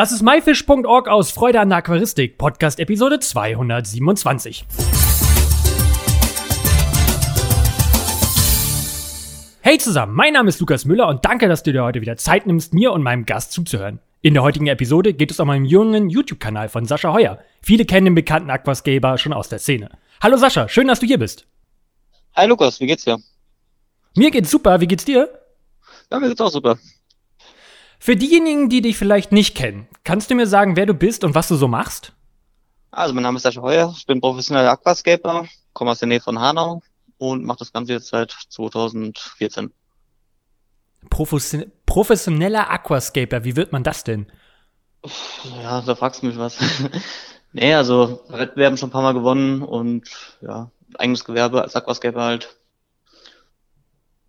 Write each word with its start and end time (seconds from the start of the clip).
Das 0.00 0.12
ist 0.12 0.22
myfish.org 0.22 1.08
aus 1.08 1.30
Freude 1.30 1.60
an 1.60 1.68
der 1.68 1.76
Aquaristik, 1.76 2.38
Podcast 2.38 2.80
Episode 2.80 3.20
227. 3.20 4.64
Hey 9.60 9.76
zusammen, 9.76 10.14
mein 10.14 10.32
Name 10.32 10.48
ist 10.48 10.58
Lukas 10.58 10.86
Müller 10.86 11.06
und 11.06 11.26
danke, 11.26 11.48
dass 11.48 11.62
du 11.64 11.74
dir 11.74 11.84
heute 11.84 12.00
wieder 12.00 12.16
Zeit 12.16 12.46
nimmst, 12.46 12.72
mir 12.72 12.92
und 12.92 13.02
meinem 13.02 13.26
Gast 13.26 13.52
zuzuhören. 13.52 14.00
In 14.22 14.32
der 14.32 14.42
heutigen 14.42 14.68
Episode 14.68 15.12
geht 15.12 15.32
es 15.32 15.38
um 15.38 15.50
einen 15.50 15.66
jungen 15.66 16.08
YouTube-Kanal 16.08 16.70
von 16.70 16.86
Sascha 16.86 17.12
Heuer. 17.12 17.38
Viele 17.60 17.84
kennen 17.84 18.06
den 18.06 18.14
bekannten 18.14 18.48
Aquascaper 18.48 19.18
schon 19.18 19.34
aus 19.34 19.50
der 19.50 19.58
Szene. 19.58 19.90
Hallo 20.22 20.38
Sascha, 20.38 20.66
schön, 20.70 20.88
dass 20.88 21.00
du 21.00 21.06
hier 21.06 21.18
bist. 21.18 21.46
Hi 22.36 22.46
Lukas, 22.46 22.80
wie 22.80 22.86
geht's 22.86 23.04
dir? 23.04 23.18
Mir 24.16 24.30
geht's 24.30 24.50
super, 24.50 24.80
wie 24.80 24.86
geht's 24.86 25.04
dir? 25.04 25.28
Ja, 26.10 26.18
mir 26.18 26.30
geht's 26.30 26.40
auch 26.40 26.50
super. 26.50 26.78
Für 28.02 28.16
diejenigen, 28.16 28.70
die 28.70 28.80
dich 28.80 28.96
vielleicht 28.96 29.30
nicht 29.30 29.54
kennen, 29.54 29.86
kannst 30.04 30.30
du 30.30 30.34
mir 30.34 30.46
sagen, 30.46 30.74
wer 30.74 30.86
du 30.86 30.94
bist 30.94 31.22
und 31.22 31.34
was 31.34 31.48
du 31.48 31.56
so 31.56 31.68
machst? 31.68 32.14
Also, 32.90 33.12
mein 33.12 33.22
Name 33.22 33.36
ist 33.36 33.42
Sascha 33.42 33.60
Heuer, 33.60 33.94
ich 33.94 34.06
bin 34.06 34.22
professioneller 34.22 34.70
Aquascaper, 34.70 35.46
komme 35.74 35.90
aus 35.90 35.98
der 35.98 36.08
Nähe 36.08 36.20
von 36.20 36.40
Hanau 36.40 36.82
und 37.18 37.44
mache 37.44 37.58
das 37.58 37.74
Ganze 37.74 37.92
jetzt 37.92 38.08
seit 38.08 38.34
2014. 38.48 39.70
Profession 41.10 41.70
professioneller 41.84 42.70
Aquascaper, 42.70 43.44
wie 43.44 43.56
wird 43.56 43.70
man 43.70 43.84
das 43.84 44.02
denn? 44.02 44.26
Ja, 45.62 45.82
da 45.82 45.94
fragst 45.94 46.22
du 46.22 46.26
mich 46.26 46.38
was. 46.38 46.56
nee, 47.52 47.74
also 47.74 48.22
Wettbewerben 48.28 48.78
schon 48.78 48.88
ein 48.88 48.92
paar 48.92 49.02
Mal 49.02 49.12
gewonnen 49.12 49.60
und 49.62 50.08
ja, 50.40 50.70
eigenes 50.96 51.26
Gewerbe 51.26 51.60
als 51.60 51.76
Aquascaper 51.76 52.22
halt. 52.22 52.56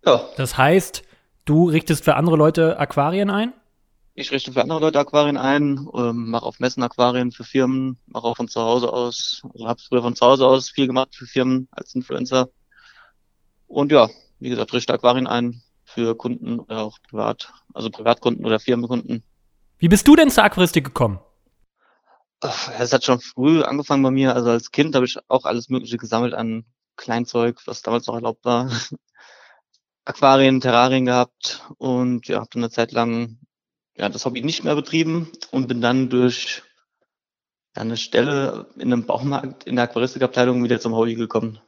Ja. 0.04 0.28
Das 0.36 0.58
heißt, 0.58 1.04
du 1.46 1.70
richtest 1.70 2.04
für 2.04 2.16
andere 2.16 2.36
Leute 2.36 2.78
Aquarien 2.78 3.30
ein? 3.30 3.54
Ich 4.14 4.30
richte 4.30 4.52
für 4.52 4.60
andere 4.60 4.80
Leute 4.80 4.98
Aquarien 4.98 5.38
ein, 5.38 5.88
ähm, 5.94 6.30
mache 6.30 6.44
auf 6.44 6.60
Messen 6.60 6.82
Aquarien 6.82 7.32
für 7.32 7.44
Firmen, 7.44 7.98
mache 8.06 8.24
auch 8.24 8.36
von 8.36 8.48
zu 8.48 8.60
Hause 8.60 8.92
aus, 8.92 9.40
also 9.54 9.66
habe 9.66 9.80
früher 9.80 10.02
von 10.02 10.14
zu 10.14 10.26
Hause 10.26 10.46
aus 10.46 10.68
viel 10.68 10.86
gemacht 10.86 11.14
für 11.14 11.24
Firmen 11.24 11.66
als 11.70 11.94
Influencer. 11.94 12.50
Und 13.68 13.90
ja, 13.90 14.10
wie 14.38 14.50
gesagt, 14.50 14.74
richte 14.74 14.92
Aquarien 14.92 15.26
ein 15.26 15.62
für 15.84 16.14
Kunden 16.14 16.58
oder 16.58 16.82
auch 16.82 16.98
privat, 17.08 17.54
also 17.72 17.88
Privatkunden 17.90 18.44
oder 18.44 18.60
Firmenkunden. 18.60 19.22
Wie 19.78 19.88
bist 19.88 20.06
du 20.06 20.14
denn 20.14 20.30
zur 20.30 20.44
Aquaristik 20.44 20.84
gekommen? 20.84 21.18
Es 22.40 22.92
hat 22.92 23.04
schon 23.04 23.20
früh 23.20 23.62
angefangen 23.62 24.02
bei 24.02 24.10
mir. 24.10 24.34
Also 24.34 24.50
als 24.50 24.72
Kind 24.72 24.94
habe 24.94 25.06
ich 25.06 25.18
auch 25.28 25.44
alles 25.44 25.70
Mögliche 25.70 25.96
gesammelt 25.96 26.34
an 26.34 26.66
Kleinzeug, 26.96 27.60
was 27.66 27.82
damals 27.82 28.06
noch 28.08 28.16
erlaubt 28.16 28.44
war. 28.44 28.70
Aquarien, 30.04 30.60
Terrarien 30.60 31.06
gehabt 31.06 31.64
und 31.78 32.28
ja, 32.28 32.40
habe 32.40 32.48
dann 32.52 32.62
eine 32.62 32.70
Zeit 32.70 32.92
lang 32.92 33.38
ja, 33.96 34.08
das 34.08 34.24
Hobby 34.24 34.42
nicht 34.42 34.64
mehr 34.64 34.74
betrieben 34.74 35.30
und 35.50 35.68
bin 35.68 35.80
dann 35.80 36.08
durch 36.08 36.62
eine 37.74 37.96
Stelle 37.96 38.66
in 38.76 38.92
einem 38.92 39.06
Baumarkt 39.06 39.64
in 39.64 39.76
der 39.76 39.84
Aquaristikabteilung 39.84 40.62
wieder 40.62 40.80
zum 40.80 40.94
Hobby 40.94 41.14
gekommen. 41.14 41.58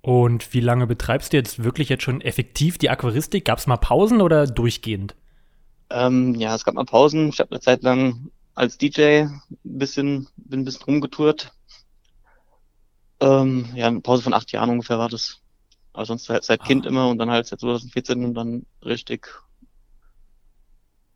Und 0.00 0.52
wie 0.52 0.60
lange 0.60 0.86
betreibst 0.86 1.32
du 1.32 1.38
jetzt 1.38 1.64
wirklich 1.64 1.88
jetzt 1.88 2.02
schon 2.02 2.20
effektiv 2.20 2.76
die 2.76 2.90
Aquaristik? 2.90 3.46
Gab 3.46 3.58
es 3.58 3.66
mal 3.66 3.78
Pausen 3.78 4.20
oder 4.20 4.46
durchgehend? 4.46 5.14
Ähm, 5.90 6.34
ja, 6.34 6.54
es 6.54 6.64
gab 6.64 6.74
mal 6.74 6.84
Pausen. 6.84 7.30
Ich 7.30 7.40
habe 7.40 7.52
eine 7.52 7.60
Zeit 7.60 7.82
lang 7.82 8.30
als 8.54 8.76
DJ 8.76 9.22
ein 9.22 9.40
bisschen, 9.62 10.28
bin 10.36 10.60
ein 10.60 10.64
bisschen 10.64 10.84
rumgetourt. 10.84 11.52
Ähm, 13.20 13.70
ja, 13.74 13.86
eine 13.86 14.00
Pause 14.00 14.22
von 14.22 14.34
acht 14.34 14.52
Jahren 14.52 14.70
ungefähr 14.70 14.98
war 14.98 15.08
das. 15.08 15.40
Aber 15.94 16.04
sonst 16.04 16.28
halt 16.28 16.44
seit 16.44 16.64
Kind 16.64 16.84
ah. 16.84 16.88
immer 16.90 17.08
und 17.08 17.18
dann 17.18 17.30
halt 17.30 17.46
seit 17.46 17.60
2014 17.60 18.24
und 18.24 18.34
dann 18.34 18.66
richtig 18.84 19.28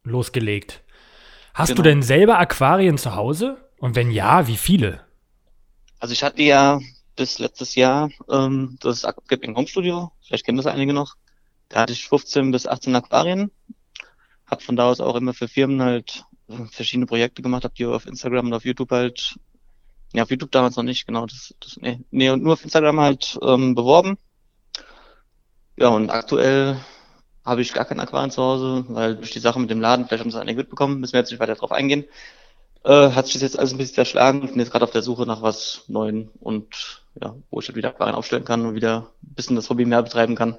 losgelegt. 0.09 0.83
Hast 1.55 1.69
genau. 1.69 1.79
du 1.79 1.83
denn 1.83 2.03
selber 2.03 2.39
Aquarien 2.39 2.99
zu 2.99 3.15
Hause? 3.15 3.57
Und 3.79 3.97
wenn 3.97 4.11
ja, 4.11 4.47
wie 4.47 4.57
viele? 4.57 5.01
Also 5.99 6.13
ich 6.13 6.23
hatte 6.23 6.43
ja 6.43 6.81
bis 7.17 7.39
letztes 7.39 7.75
Jahr 7.75 8.11
ähm, 8.31 8.79
das 8.81 9.05
Aquacapping 9.05 9.57
Home 9.57 9.67
Studio, 9.67 10.13
vielleicht 10.25 10.47
kennen 10.47 10.57
das 10.57 10.67
einige 10.67 10.93
noch. 10.93 11.17
Da 11.69 11.81
hatte 11.81 11.93
ich 11.93 12.09
15 12.09 12.51
bis 12.51 12.67
18 12.67 12.95
Aquarien. 12.95 13.51
Hab 14.47 14.63
von 14.63 14.77
da 14.77 14.89
aus 14.89 15.01
auch 15.01 15.17
immer 15.17 15.35
für 15.35 15.49
Firmen 15.49 15.83
halt 15.83 16.25
äh, 16.49 16.65
verschiedene 16.71 17.07
Projekte 17.07 17.43
gemacht, 17.43 17.65
hab 17.65 17.75
die 17.75 17.85
auf 17.85 18.07
Instagram 18.07 18.47
und 18.47 18.55
auf 18.55 18.65
YouTube 18.65 18.91
halt, 18.91 19.39
ja 20.15 20.23
auf 20.23 20.31
YouTube 20.31 20.53
damals 20.53 20.77
noch 20.77 20.85
nicht, 20.85 21.07
genau, 21.07 21.27
das, 21.27 21.55
das 21.61 21.77
nee, 21.79 22.01
nee, 22.11 22.31
und 22.31 22.43
nur 22.43 22.55
auf 22.55 22.65
Instagram 22.65 23.01
halt 23.01 23.39
ähm, 23.43 23.75
beworben. 23.75 24.17
Ja, 25.77 25.89
und 25.89 26.11
aktuell 26.11 26.81
habe 27.49 27.63
ich 27.63 27.73
gar 27.73 27.85
kein 27.85 28.01
Aquarium 28.01 28.31
zu 28.31 28.43
Hause, 28.43 28.85
weil 28.89 29.17
durch 29.17 29.33
die 29.33 29.41
Sache 29.41 29.59
mit 29.59 29.71
dem 29.71 29.81
Laden, 29.81 30.07
vielleicht 30.07 30.23
haben 30.23 30.31
sie 30.31 30.41
einige 30.41 30.59
mitbekommen, 30.59 31.01
müssen 31.01 31.15
wir 31.15 31.21
jetzt 31.21 31.31
nicht 31.31 31.41
weiter 31.41 31.55
drauf 31.55 31.73
eingehen, 31.73 32.05
äh, 32.85 33.11
hat 33.11 33.27
sich 33.27 33.35
das 33.35 33.43
jetzt 33.43 33.59
alles 33.59 33.73
ein 33.73 33.79
bisschen 33.79 33.97
zerschlagen 33.97 34.43
und 34.43 34.49
bin 34.51 34.61
jetzt 34.61 34.71
gerade 34.71 34.85
auf 34.85 34.91
der 34.91 35.03
Suche 35.03 35.27
nach 35.27 35.43
was 35.43 35.85
Neuem 35.89 36.31
und 36.41 37.03
ja, 37.21 37.35
wo 37.51 37.61
ich 37.61 37.69
halt 37.69 37.77
wieder 37.77 37.91
Aquarien 37.91 38.15
aufstellen 38.15 38.45
kann 38.45 38.65
und 38.65 38.75
wieder 38.75 39.11
ein 39.23 39.35
bisschen 39.35 39.57
das 39.57 39.69
Hobby 39.71 39.85
mehr 39.85 40.03
betreiben 40.03 40.37
kann. 40.37 40.57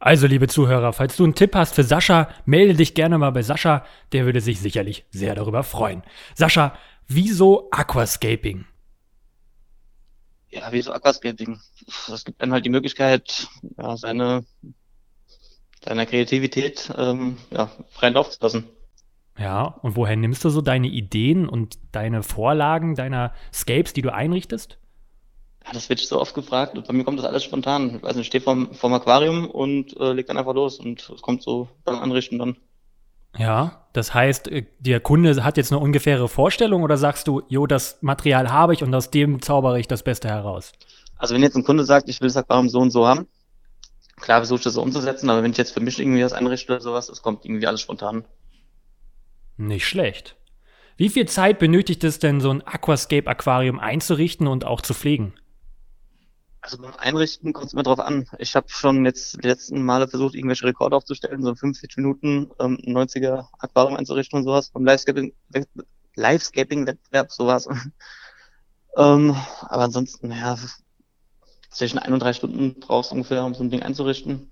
Also, 0.00 0.28
liebe 0.28 0.46
Zuhörer, 0.46 0.92
falls 0.92 1.16
du 1.16 1.24
einen 1.24 1.34
Tipp 1.34 1.54
hast 1.56 1.74
für 1.74 1.82
Sascha, 1.82 2.28
melde 2.44 2.74
dich 2.74 2.94
gerne 2.94 3.18
mal 3.18 3.30
bei 3.30 3.42
Sascha, 3.42 3.84
der 4.12 4.26
würde 4.26 4.40
sich 4.40 4.60
sicherlich 4.60 5.04
sehr 5.10 5.34
darüber 5.34 5.64
freuen. 5.64 6.02
Sascha, 6.34 6.76
wieso 7.08 7.68
Aquascaping? 7.72 8.64
Ja, 10.50 10.68
wieso 10.70 10.92
Aquascaping? 10.92 11.58
Das 12.06 12.24
gibt 12.24 12.40
einem 12.40 12.52
halt 12.52 12.64
die 12.64 12.70
Möglichkeit, 12.70 13.48
ja, 13.76 13.96
seine 13.96 14.44
deiner 15.80 16.06
Kreativität 16.06 16.92
ähm, 16.96 17.38
ja, 17.50 17.70
freien 17.90 18.14
Lauf 18.14 18.30
zu 18.30 18.38
lassen. 18.40 18.64
Ja, 19.38 19.78
und 19.82 19.94
woher 19.96 20.16
nimmst 20.16 20.44
du 20.44 20.50
so 20.50 20.60
deine 20.60 20.88
Ideen 20.88 21.48
und 21.48 21.78
deine 21.92 22.22
Vorlagen 22.22 22.96
deiner 22.96 23.32
Scapes, 23.52 23.92
die 23.92 24.02
du 24.02 24.12
einrichtest? 24.12 24.78
Ja, 25.64 25.72
das 25.72 25.88
wird 25.88 26.00
so 26.00 26.20
oft 26.20 26.34
gefragt 26.34 26.76
und 26.76 26.86
bei 26.88 26.92
mir 26.92 27.04
kommt 27.04 27.18
das 27.18 27.26
alles 27.26 27.44
spontan. 27.44 27.96
Ich 27.96 28.02
weiß 28.02 28.16
nicht, 28.16 28.22
ich 28.22 28.26
stehe 28.28 28.42
vorm, 28.42 28.74
vorm 28.74 28.94
Aquarium 28.94 29.48
und 29.48 29.96
äh, 30.00 30.12
leg 30.12 30.26
dann 30.26 30.38
einfach 30.38 30.54
los 30.54 30.80
und 30.80 31.08
es 31.14 31.22
kommt 31.22 31.42
so 31.42 31.68
beim 31.84 31.96
Anrichten 31.96 32.38
dann. 32.38 32.56
Ja, 33.36 33.86
das 33.92 34.14
heißt, 34.14 34.48
äh, 34.48 34.66
der 34.80 35.00
Kunde 35.00 35.44
hat 35.44 35.56
jetzt 35.56 35.70
eine 35.70 35.80
ungefähre 35.80 36.28
Vorstellung 36.28 36.82
oder 36.82 36.96
sagst 36.96 37.28
du, 37.28 37.42
jo, 37.48 37.66
das 37.66 37.98
Material 38.00 38.50
habe 38.50 38.74
ich 38.74 38.82
und 38.82 38.94
aus 38.94 39.10
dem 39.10 39.40
zaubere 39.42 39.78
ich 39.78 39.86
das 39.86 40.02
Beste 40.02 40.28
heraus? 40.28 40.72
Also 41.16 41.34
wenn 41.34 41.42
jetzt 41.42 41.56
ein 41.56 41.64
Kunde 41.64 41.84
sagt, 41.84 42.08
ich 42.08 42.20
will 42.20 42.28
das 42.28 42.36
Aquarium 42.36 42.68
so 42.68 42.80
und 42.80 42.90
so 42.90 43.06
haben, 43.06 43.28
klar 44.20 44.40
versuche 44.40 44.58
ich 44.58 44.64
das 44.64 44.74
so 44.74 44.82
umzusetzen, 44.82 45.30
aber 45.30 45.42
wenn 45.42 45.52
ich 45.52 45.58
jetzt 45.58 45.72
für 45.72 45.80
mich 45.80 45.98
irgendwie 45.98 46.24
was 46.24 46.32
einrichte 46.32 46.72
oder 46.72 46.80
sowas, 46.80 47.06
das 47.06 47.22
kommt 47.22 47.44
irgendwie 47.44 47.66
alles 47.66 47.80
spontan. 47.80 48.24
Nicht 49.56 49.86
schlecht. 49.86 50.36
Wie 50.96 51.08
viel 51.08 51.26
Zeit 51.26 51.58
benötigt 51.58 52.04
es 52.04 52.18
denn, 52.18 52.40
so 52.40 52.50
ein 52.50 52.66
Aquascape-Aquarium 52.66 53.78
einzurichten 53.78 54.48
und 54.48 54.64
auch 54.64 54.80
zu 54.80 54.94
pflegen? 54.94 55.34
Also 56.60 56.78
beim 56.78 56.94
Einrichten 56.96 57.52
kommt 57.52 57.68
es 57.68 57.72
immer 57.72 57.84
drauf 57.84 58.00
an. 58.00 58.26
Ich 58.38 58.56
habe 58.56 58.68
schon 58.68 59.04
jetzt 59.04 59.42
die 59.42 59.46
letzten 59.46 59.82
Male 59.82 60.08
versucht, 60.08 60.34
irgendwelche 60.34 60.66
Rekorde 60.66 60.96
aufzustellen, 60.96 61.42
so 61.42 61.54
50 61.54 61.96
Minuten 61.96 62.50
ähm, 62.58 62.78
90er 62.84 63.46
Aquarium 63.58 63.96
einzurichten 63.96 64.38
und 64.38 64.44
sowas. 64.44 64.70
Vom 64.70 64.84
Livescaping-Wettbewerb, 64.84 67.30
sowas. 67.30 67.68
ähm, 68.96 69.36
aber 69.62 69.84
ansonsten, 69.84 70.32
ja, 70.32 70.58
zwischen 71.70 71.98
ein 71.98 72.12
und 72.12 72.20
drei 72.20 72.32
Stunden 72.32 72.80
brauchst 72.80 73.10
du 73.10 73.14
ungefähr, 73.14 73.44
um 73.44 73.54
so 73.54 73.62
ein 73.62 73.70
Ding 73.70 73.82
einzurichten 73.82 74.50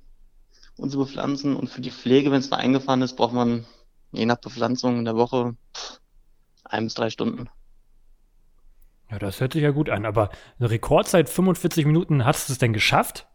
und 0.76 0.90
zu 0.90 0.98
bepflanzen. 0.98 1.56
Und 1.56 1.68
für 1.68 1.80
die 1.80 1.90
Pflege, 1.90 2.30
wenn 2.30 2.40
es 2.40 2.50
da 2.50 2.56
eingefahren 2.56 3.02
ist, 3.02 3.16
braucht 3.16 3.32
man 3.32 3.66
je 4.12 4.26
nach 4.26 4.36
Bepflanzung 4.36 4.98
in 4.98 5.04
der 5.04 5.16
Woche 5.16 5.56
ein 6.64 6.84
bis 6.84 6.94
drei 6.94 7.10
Stunden. 7.10 7.48
Ja, 9.10 9.18
das 9.18 9.40
hört 9.40 9.52
sich 9.52 9.62
ja 9.62 9.70
gut 9.70 9.88
an. 9.88 10.04
Aber 10.04 10.30
eine 10.58 10.70
Rekordzeit 10.70 11.28
45 11.28 11.86
Minuten, 11.86 12.24
hast 12.24 12.48
du 12.48 12.52
es 12.52 12.58
denn 12.58 12.72
geschafft? 12.72 13.26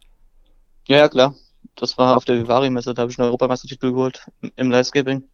Ja, 0.86 0.98
ja, 0.98 1.08
klar. 1.08 1.34
Das 1.76 1.96
war 1.96 2.16
auf 2.16 2.24
der 2.24 2.36
Vivari-Messe, 2.42 2.92
da 2.92 3.02
habe 3.02 3.12
ich 3.12 3.18
einen 3.18 3.26
Europameistertitel 3.26 3.92
geholt 3.92 4.26
im 4.56 4.70
Livescaping. 4.70 5.24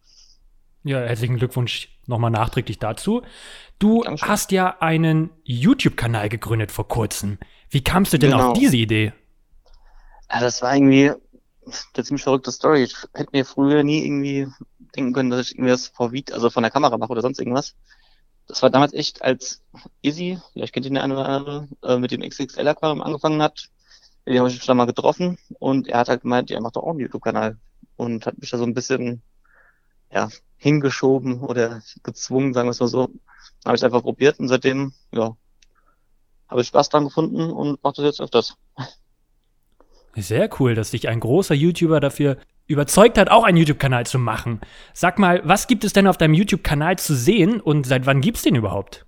Ja, 0.83 0.99
herzlichen 0.99 1.37
Glückwunsch 1.37 1.89
nochmal 2.07 2.31
nachträglich 2.31 2.79
dazu. 2.79 3.21
Du 3.79 4.03
Dankeschön. 4.03 4.29
hast 4.29 4.51
ja 4.51 4.77
einen 4.79 5.29
YouTube-Kanal 5.43 6.29
gegründet 6.29 6.71
vor 6.71 6.87
kurzem. 6.87 7.37
Wie 7.69 7.83
kamst 7.83 8.13
du 8.13 8.19
denn 8.19 8.31
genau. 8.31 8.51
auf 8.51 8.57
diese 8.57 8.77
Idee? 8.77 9.13
Ja, 10.31 10.39
das 10.39 10.61
war 10.61 10.73
irgendwie 10.73 11.11
eine 11.93 12.03
ziemlich 12.03 12.23
verrückte 12.23 12.51
Story. 12.51 12.83
Ich 12.83 12.95
hätte 13.13 13.29
mir 13.33 13.45
früher 13.45 13.83
nie 13.83 14.05
irgendwie 14.05 14.47
denken 14.95 15.13
können, 15.13 15.29
dass 15.29 15.47
ich 15.47 15.55
irgendwie 15.55 15.71
das 15.71 15.89
vor 15.89 16.11
Video, 16.11 16.33
also 16.33 16.49
von 16.49 16.63
der 16.63 16.71
Kamera 16.71 16.97
mache 16.97 17.11
oder 17.11 17.21
sonst 17.21 17.39
irgendwas. 17.39 17.75
Das 18.47 18.63
war 18.63 18.69
damals 18.69 18.93
echt, 18.93 19.21
als 19.21 19.61
Izzy, 20.01 20.39
vielleicht 20.53 20.73
kennt 20.73 20.85
ihn 20.85 20.95
der 20.95 21.03
eine 21.03 21.13
oder 21.13 21.29
andere, 21.29 21.67
äh, 21.83 21.97
mit 21.97 22.11
dem 22.11 22.21
XXL-Aquarium 22.21 23.01
angefangen 23.01 23.41
hat. 23.41 23.69
Den 24.25 24.39
habe 24.39 24.49
ich 24.49 24.63
schon 24.63 24.77
mal 24.77 24.85
getroffen 24.85 25.37
und 25.59 25.87
er 25.87 25.99
hat 25.99 26.09
halt 26.09 26.21
gemeint, 26.21 26.49
er 26.49 26.61
macht 26.61 26.75
doch 26.75 26.83
auch 26.83 26.91
einen 26.91 26.99
YouTube-Kanal 26.99 27.57
und 27.95 28.25
hat 28.25 28.39
mich 28.39 28.49
da 28.49 28.57
so 28.57 28.63
ein 28.63 28.73
bisschen 28.73 29.21
ja, 30.11 30.29
hingeschoben 30.57 31.41
oder 31.41 31.81
gezwungen, 32.03 32.53
sagen 32.53 32.67
wir 32.67 32.71
es 32.71 32.79
mal 32.79 32.87
so. 32.87 33.09
Habe 33.65 33.75
ich 33.75 33.83
einfach 33.83 34.01
probiert 34.01 34.39
und 34.39 34.47
seitdem, 34.47 34.93
ja, 35.11 35.35
habe 36.47 36.61
ich 36.61 36.67
Spaß 36.67 36.89
dran 36.89 37.05
gefunden 37.05 37.51
und 37.51 37.83
mache 37.83 37.95
das 37.97 38.05
jetzt 38.05 38.21
öfters. 38.21 38.55
Sehr 40.15 40.49
cool, 40.59 40.75
dass 40.75 40.91
dich 40.91 41.07
ein 41.07 41.19
großer 41.19 41.53
YouTuber 41.53 41.99
dafür 41.99 42.37
überzeugt 42.67 43.17
hat, 43.17 43.29
auch 43.29 43.43
einen 43.43 43.57
YouTube-Kanal 43.57 44.05
zu 44.05 44.19
machen. 44.19 44.61
Sag 44.93 45.17
mal, 45.19 45.41
was 45.43 45.67
gibt 45.67 45.83
es 45.83 45.93
denn 45.93 46.07
auf 46.07 46.17
deinem 46.17 46.33
YouTube-Kanal 46.33 46.97
zu 46.99 47.15
sehen 47.15 47.59
und 47.61 47.85
seit 47.85 48.05
wann 48.05 48.21
gibt's 48.21 48.43
den 48.43 48.55
überhaupt? 48.55 49.05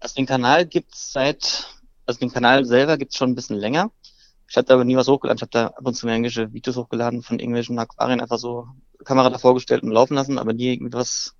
Also 0.00 0.16
den 0.16 0.26
Kanal 0.26 0.66
gibt's 0.66 1.12
seit, 1.12 1.66
also 2.04 2.20
den 2.20 2.30
Kanal 2.30 2.64
selber 2.64 2.98
gibt's 2.98 3.16
schon 3.16 3.30
ein 3.30 3.34
bisschen 3.34 3.56
länger. 3.56 3.90
Ich 4.48 4.56
hatte 4.56 4.74
aber 4.74 4.84
nie 4.84 4.96
was 4.96 5.08
hochgeladen. 5.08 5.38
Ich 5.38 5.42
habe 5.42 5.50
da 5.50 5.66
ab 5.68 5.86
und 5.86 5.94
zu 5.94 6.06
irgendwelche 6.06 6.52
Videos 6.52 6.76
hochgeladen 6.76 7.22
von 7.22 7.38
irgendwelchen 7.38 7.78
Aquarien, 7.78 8.20
einfach 8.20 8.38
so 8.38 8.68
Kamera 9.04 9.30
davor 9.30 9.54
gestellt 9.54 9.82
und 9.82 9.90
laufen 9.90 10.14
lassen, 10.14 10.38
aber 10.38 10.52
nie 10.52 10.72
irgendwas 10.72 11.34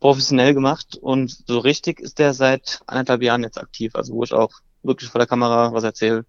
professionell 0.00 0.54
gemacht. 0.54 0.96
Und 0.96 1.44
so 1.46 1.58
richtig 1.58 2.00
ist 2.00 2.18
der 2.18 2.34
seit 2.34 2.80
anderthalb 2.86 3.22
Jahren 3.22 3.42
jetzt 3.42 3.58
aktiv, 3.58 3.94
also 3.94 4.14
wo 4.14 4.24
ich 4.24 4.32
auch 4.32 4.52
wirklich 4.82 5.10
vor 5.10 5.18
der 5.18 5.28
Kamera 5.28 5.72
was 5.72 5.84
erzähle. 5.84 6.24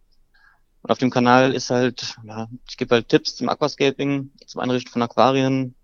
Und 0.81 0.92
auf 0.92 0.98
dem 0.98 1.10
Kanal 1.10 1.54
ist 1.54 1.69
halt, 1.69 2.16
ja, 2.24 2.48
ich 2.69 2.78
gebe 2.78 2.96
halt 2.96 3.10
Tipps 3.10 3.36
zum 3.36 3.50
Aquascaping, 3.50 4.31
zum 4.46 4.62
Einrichten 4.62 4.92
von 4.92 5.01
Aquarien, 5.01 5.75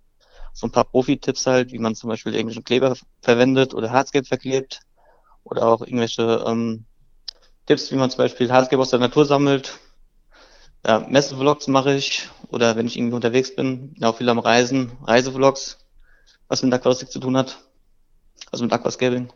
so 0.53 0.67
ein 0.67 0.71
paar 0.71 0.85
Profi-Tipps 0.85 1.47
halt, 1.47 1.73
wie 1.73 1.79
man 1.79 1.95
zum 1.95 2.09
Beispiel 2.09 2.33
irgendwelchen 2.33 2.63
Kleber 2.63 2.95
verwendet 3.21 3.73
oder 3.73 3.91
Hardscape 3.91 4.25
verklebt 4.25 4.79
oder 5.43 5.67
auch 5.67 5.81
irgendwelche 5.81 6.45
ähm, 6.47 6.85
Tipps, 7.65 7.91
wie 7.91 7.95
man 7.95 8.09
zum 8.09 8.19
Beispiel 8.19 8.51
Hardscape 8.51 8.81
aus 8.81 8.91
der 8.91 8.99
Natur 8.99 9.25
sammelt. 9.25 9.77
Ja, 10.85 11.05
Messevlogs 11.09 11.67
mache 11.67 11.95
ich 11.95 12.29
oder 12.49 12.75
wenn 12.75 12.87
ich 12.87 12.97
irgendwie 12.97 13.15
unterwegs 13.15 13.55
bin, 13.55 13.93
bin 13.93 14.03
auch 14.03 14.17
viel 14.17 14.29
am 14.29 14.39
Reisen, 14.39 14.91
Reisevlogs, 15.03 15.79
was 16.47 16.61
mit 16.61 16.73
Aquaristik 16.73 17.09
zu 17.09 17.19
tun 17.19 17.37
hat, 17.37 17.57
also 18.51 18.63
mit 18.63 18.73
Aquascaping 18.73 19.29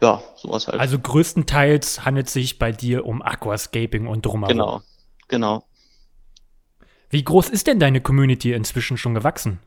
ja, 0.00 0.22
sowas 0.36 0.68
halt. 0.68 0.80
Also 0.80 0.98
größtenteils 0.98 2.04
handelt 2.04 2.28
es 2.28 2.32
sich 2.32 2.58
bei 2.58 2.72
dir 2.72 3.04
um 3.04 3.22
Aquascaping 3.22 4.06
und 4.06 4.24
drumherum. 4.24 4.56
Genau, 4.56 4.82
genau. 5.28 5.64
Wie 7.10 7.24
groß 7.24 7.48
ist 7.48 7.66
denn 7.66 7.80
deine 7.80 8.00
Community 8.00 8.52
inzwischen 8.52 8.96
schon 8.96 9.14
gewachsen? 9.14 9.60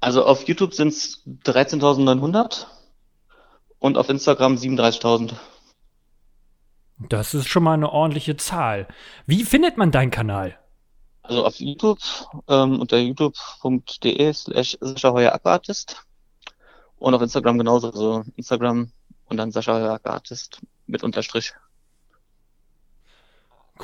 Also 0.00 0.24
auf 0.24 0.48
YouTube 0.48 0.74
sind 0.74 0.88
es 0.88 1.22
13.900 1.44 2.66
und 3.78 3.98
auf 3.98 4.08
Instagram 4.08 4.54
37.000. 4.54 5.34
Das 7.08 7.34
ist 7.34 7.48
schon 7.48 7.62
mal 7.62 7.74
eine 7.74 7.90
ordentliche 7.90 8.36
Zahl. 8.36 8.88
Wie 9.26 9.44
findet 9.44 9.76
man 9.76 9.90
deinen 9.90 10.10
Kanal? 10.10 10.58
Also 11.22 11.44
auf 11.44 11.60
YouTube 11.60 12.00
ähm, 12.48 12.80
unter 12.80 12.98
youtube.de 12.98 14.32
slash 14.32 14.78
Aquartist 14.80 16.04
und 16.98 17.14
auf 17.14 17.22
Instagram 17.22 17.58
genauso. 17.58 17.88
Also 17.88 18.24
Instagram 18.36 18.90
und 19.26 19.36
dann 19.36 19.52
Sascha 19.52 20.00
Artist 20.02 20.60
mit 20.86 21.04
Unterstrich. 21.04 21.52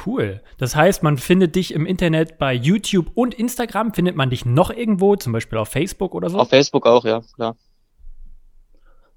Cool. 0.06 0.42
Das 0.58 0.74
heißt, 0.74 1.02
man 1.02 1.18
findet 1.18 1.54
dich 1.54 1.72
im 1.72 1.86
Internet 1.86 2.38
bei 2.38 2.52
YouTube 2.52 3.12
und 3.14 3.34
Instagram. 3.34 3.94
Findet 3.94 4.16
man 4.16 4.30
dich 4.30 4.44
noch 4.44 4.70
irgendwo, 4.70 5.14
zum 5.16 5.32
Beispiel 5.32 5.58
auf 5.58 5.68
Facebook 5.68 6.14
oder 6.14 6.30
so? 6.30 6.38
Auf 6.38 6.48
Facebook 6.48 6.86
auch, 6.86 7.04
ja, 7.04 7.22
klar. 7.34 7.56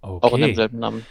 Okay. 0.02 0.28
Auch 0.28 0.32
unter 0.32 0.46
demselben 0.46 0.80
Namen. 0.80 1.06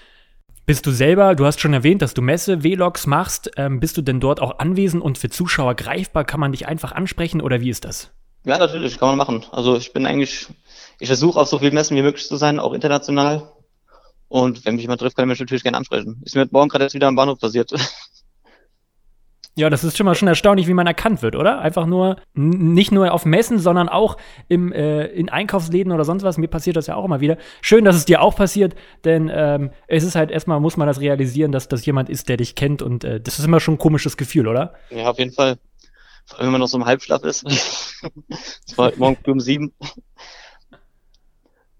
Bist 0.66 0.84
du 0.84 0.90
selber, 0.90 1.36
du 1.36 1.46
hast 1.46 1.60
schon 1.60 1.72
erwähnt, 1.72 2.02
dass 2.02 2.12
du 2.12 2.22
Messe, 2.22 2.62
Vlogs 2.62 3.06
machst. 3.06 3.52
Ähm, 3.56 3.78
bist 3.78 3.96
du 3.96 4.02
denn 4.02 4.18
dort 4.18 4.42
auch 4.42 4.58
anwesend 4.58 5.00
und 5.00 5.16
für 5.16 5.30
Zuschauer 5.30 5.76
greifbar? 5.76 6.24
Kann 6.24 6.40
man 6.40 6.50
dich 6.50 6.66
einfach 6.66 6.90
ansprechen 6.90 7.40
oder 7.40 7.60
wie 7.60 7.70
ist 7.70 7.84
das? 7.84 8.10
Ja, 8.44 8.58
natürlich, 8.58 8.98
kann 8.98 9.10
man 9.10 9.16
machen. 9.16 9.46
Also 9.52 9.76
ich 9.76 9.92
bin 9.92 10.06
eigentlich, 10.06 10.48
ich 10.98 11.06
versuche 11.06 11.38
auf 11.38 11.46
so 11.46 11.60
viel 11.60 11.70
Messen 11.70 11.96
wie 11.96 12.02
möglich 12.02 12.26
zu 12.26 12.34
sein, 12.34 12.58
auch 12.58 12.72
international. 12.72 13.52
Und 14.26 14.64
wenn 14.64 14.74
mich 14.74 14.82
jemand 14.82 15.00
trifft, 15.00 15.14
kann 15.14 15.22
er 15.22 15.28
mich 15.28 15.38
natürlich 15.38 15.62
gerne 15.62 15.76
ansprechen. 15.76 16.20
Ist 16.24 16.34
mir 16.34 16.48
morgen 16.50 16.68
gerade 16.68 16.82
jetzt 16.82 16.94
wieder 16.94 17.06
am 17.06 17.14
Bahnhof 17.14 17.38
passiert. 17.38 17.70
Ja, 19.58 19.70
das 19.70 19.84
ist 19.84 19.96
schon 19.96 20.04
mal 20.04 20.14
schon 20.14 20.28
erstaunlich, 20.28 20.68
wie 20.68 20.74
man 20.74 20.86
erkannt 20.86 21.22
wird, 21.22 21.34
oder? 21.34 21.60
Einfach 21.60 21.86
nur, 21.86 22.16
nicht 22.34 22.92
nur 22.92 23.10
auf 23.14 23.24
Messen, 23.24 23.58
sondern 23.58 23.88
auch 23.88 24.18
im, 24.48 24.70
äh, 24.70 25.06
in 25.06 25.30
Einkaufsläden 25.30 25.92
oder 25.92 26.04
sonst 26.04 26.24
was. 26.24 26.36
Mir 26.36 26.48
passiert 26.48 26.76
das 26.76 26.88
ja 26.88 26.94
auch 26.94 27.06
immer 27.06 27.20
wieder. 27.20 27.38
Schön, 27.62 27.86
dass 27.86 27.96
es 27.96 28.04
dir 28.04 28.20
auch 28.20 28.36
passiert, 28.36 28.74
denn 29.04 29.30
ähm, 29.32 29.70
es 29.88 30.04
ist 30.04 30.14
halt 30.14 30.30
erstmal, 30.30 30.60
muss 30.60 30.76
man 30.76 30.86
das 30.86 31.00
realisieren, 31.00 31.52
dass 31.52 31.68
das 31.68 31.86
jemand 31.86 32.10
ist, 32.10 32.28
der 32.28 32.36
dich 32.36 32.54
kennt 32.54 32.82
und 32.82 33.04
äh, 33.04 33.18
das 33.18 33.38
ist 33.38 33.46
immer 33.46 33.58
schon 33.58 33.74
ein 33.74 33.78
komisches 33.78 34.18
Gefühl, 34.18 34.46
oder? 34.46 34.74
Ja, 34.90 35.08
auf 35.08 35.18
jeden 35.18 35.32
Fall. 35.32 35.56
Vor 36.26 36.38
allem, 36.38 36.48
wenn 36.48 36.52
man 36.52 36.60
noch 36.60 36.68
so 36.68 36.76
im 36.76 36.84
Halbschlaf 36.84 37.24
ist. 37.24 37.44
Es 38.68 38.76
war 38.76 38.92
morgen 38.96 39.16
früh 39.24 39.30
um 39.32 39.40
sieben. 39.40 39.72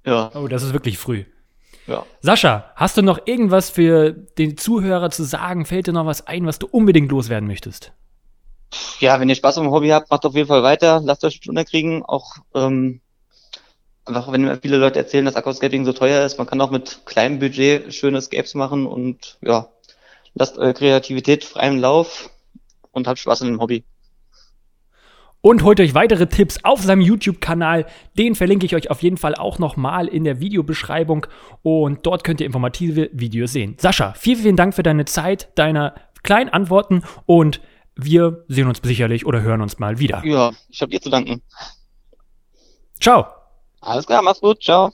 Ja. 0.06 0.31
Oh, 0.34 0.49
das 0.49 0.62
ist 0.62 0.72
wirklich 0.72 0.96
früh. 0.96 1.25
Ja. 1.87 2.05
Sascha, 2.21 2.73
hast 2.75 2.97
du 2.97 3.03
noch 3.03 3.21
irgendwas 3.27 3.71
für 3.71 4.12
den 4.12 4.56
Zuhörer 4.56 5.11
zu 5.11 5.23
sagen? 5.25 5.67
Fällt 5.67 5.87
dir 5.87 5.93
noch 5.93 6.06
was 6.06 6.27
ein, 6.27 6.47
was 6.47 6.59
du 6.59 6.67
unbedingt 6.67 7.11
loswerden 7.11 7.47
möchtest? 7.47 7.93
Ja, 8.99 9.21
wenn 9.21 9.29
ihr 9.29 9.37
Spaß 9.37 9.59
am 9.59 9.71
Hobby 9.71 9.88
habt, 9.88 10.11
macht 10.11 10.25
auf 10.25 10.35
jeden 10.35 10.49
Fall 10.49 10.62
weiter. 10.62 11.00
Lasst 11.05 11.25
euch 11.25 11.35
nicht 11.35 11.49
unterkriegen. 11.49 12.03
Auch 12.03 12.37
ähm, 12.55 13.00
einfach, 14.05 14.31
wenn 14.33 14.61
viele 14.61 14.79
Leute 14.79 14.99
erzählen, 14.99 15.25
dass 15.25 15.37
Aquascaping 15.37 15.85
so 15.85 15.93
teuer 15.93 16.25
ist, 16.25 16.38
man 16.38 16.47
kann 16.47 16.61
auch 16.61 16.71
mit 16.71 17.03
kleinem 17.05 17.38
Budget 17.38 17.94
schöne 17.94 18.21
Scapes 18.21 18.55
machen 18.55 18.87
und 18.87 19.39
ja, 19.43 19.69
lasst 20.35 20.59
eure 20.59 20.75
Kreativität 20.75 21.44
freien 21.44 21.79
Lauf 21.79 22.31
und 22.93 23.06
habt 23.06 23.19
Spaß 23.19 23.43
an 23.43 23.49
dem 23.49 23.61
Hobby 23.61 23.85
und 25.46 25.62
holt 25.62 25.78
euch 25.78 25.94
weitere 25.94 26.26
Tipps 26.26 26.58
auf 26.64 26.82
seinem 26.82 27.02
YouTube-Kanal. 27.02 27.87
Den 28.19 28.34
verlinke 28.34 28.66
ich 28.66 28.75
euch 28.75 28.90
auf 28.90 29.00
jeden 29.04 29.16
Fall 29.16 29.37
auch 29.37 29.60
nochmal 29.60 30.08
in 30.08 30.25
der 30.25 30.40
Videobeschreibung 30.40 31.28
und 31.62 32.04
dort 32.04 32.25
könnt 32.25 32.40
ihr 32.40 32.46
informative 32.46 33.10
Videos 33.12 33.52
sehen. 33.52 33.76
Sascha, 33.78 34.12
vielen, 34.14 34.40
vielen 34.40 34.56
Dank 34.56 34.75
für 34.75 34.82
deine 34.82 35.04
Zeit, 35.04 35.50
deine 35.54 35.94
kleinen 36.25 36.50
Antworten 36.50 37.04
und 37.26 37.60
wir 37.94 38.44
sehen 38.48 38.66
uns 38.66 38.81
sicherlich 38.82 39.25
oder 39.25 39.40
hören 39.43 39.60
uns 39.60 39.78
mal 39.78 40.00
wieder. 40.00 40.20
Ja, 40.25 40.50
ich 40.69 40.82
habe 40.82 40.90
dir 40.90 41.00
zu 41.00 41.10
danken. 41.10 41.43
Ciao. 43.00 43.26
Alles 43.81 44.04
klar, 44.04 44.22
mach's 44.22 44.40
gut, 44.40 44.60
ciao. 44.60 44.93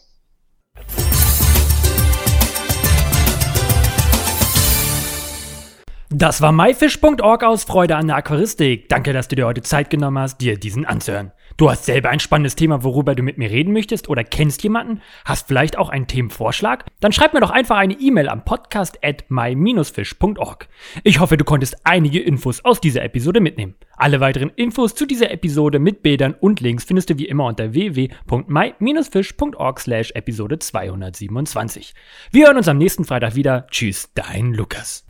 Das 6.14 6.43
war 6.43 6.53
myfish.org 6.53 7.43
aus 7.43 7.64
Freude 7.64 7.97
an 7.97 8.06
der 8.06 8.17
Aquaristik. 8.17 8.91
Danke, 8.91 9.14
dass 9.14 9.29
du 9.29 9.37
dir 9.37 9.47
heute 9.47 9.62
Zeit 9.62 9.88
genommen 9.88 10.19
hast, 10.19 10.43
dir 10.43 10.59
diesen 10.59 10.85
anzuhören. 10.85 11.32
Du 11.56 11.70
hast 11.70 11.87
selber 11.87 12.11
ein 12.11 12.20
spannendes 12.20 12.55
Thema, 12.55 12.85
worüber 12.85 13.14
du 13.14 13.23
mit 13.23 13.38
mir 13.38 13.50
reden 13.50 13.73
möchtest 13.73 14.11
oder 14.11 14.23
kennst 14.23 14.62
jemanden? 14.62 15.00
Hast 15.25 15.49
vielleicht 15.49 15.79
auch 15.79 15.88
einen 15.88 16.06
Themenvorschlag? 16.06 16.85
Dann 17.00 17.12
schreib 17.12 17.32
mir 17.32 17.41
doch 17.41 17.50
einfach 17.50 17.79
eine 17.79 17.94
E-Mail 17.94 18.29
am 18.29 18.44
podcast 18.44 18.99
at 19.03 19.25
my-fish.org. 19.31 20.69
Ich 21.03 21.19
hoffe, 21.19 21.38
du 21.38 21.44
konntest 21.44 21.76
einige 21.85 22.20
Infos 22.20 22.62
aus 22.62 22.81
dieser 22.81 23.05
Episode 23.05 23.41
mitnehmen. 23.41 23.75
Alle 23.97 24.20
weiteren 24.20 24.50
Infos 24.50 24.94
zu 24.94 25.06
dieser 25.06 25.31
Episode 25.31 25.79
mit 25.79 26.03
Bildern 26.03 26.35
und 26.35 26.61
Links 26.61 26.85
findest 26.85 27.09
du 27.09 27.19
wie 27.19 27.26
immer 27.26 27.47
unter 27.47 27.73
www.my-fish.org 27.73 29.81
slash 29.81 30.11
Episode 30.11 30.59
227. 30.59 31.95
Wir 32.31 32.47
hören 32.47 32.59
uns 32.59 32.69
am 32.69 32.76
nächsten 32.76 33.04
Freitag 33.04 33.35
wieder. 33.35 33.66
Tschüss, 33.71 34.11
dein 34.14 34.52
Lukas. 34.52 35.07